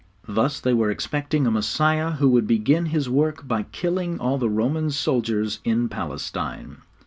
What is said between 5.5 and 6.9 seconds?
in Palestine.